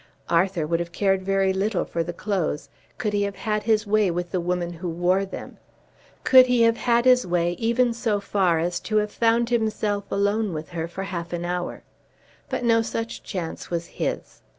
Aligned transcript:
Arthur 0.31 0.65
would 0.65 0.79
have 0.79 0.91
cared 0.91 1.21
very 1.21 1.53
little 1.53 1.85
for 1.85 2.01
the 2.01 2.11
clothes 2.11 2.69
could 2.97 3.13
he 3.13 3.21
have 3.21 3.35
had 3.35 3.61
his 3.61 3.85
way 3.85 4.09
with 4.09 4.31
the 4.31 4.41
woman 4.41 4.73
who 4.73 4.89
wore 4.89 5.25
them, 5.25 5.57
could 6.23 6.47
he 6.47 6.63
have 6.63 6.75
had 6.77 7.05
his 7.05 7.27
way 7.27 7.51
even 7.59 7.93
so 7.93 8.19
far 8.19 8.57
as 8.57 8.79
to 8.79 8.97
have 8.97 9.11
found 9.11 9.51
himself 9.51 10.11
alone 10.11 10.53
with 10.55 10.69
her 10.69 10.87
for 10.87 11.03
half 11.03 11.33
an 11.33 11.45
hour. 11.45 11.83
But 12.49 12.63
no 12.63 12.81
such 12.81 13.21
chance 13.21 13.69
was 13.69 13.85
his. 14.01 14.41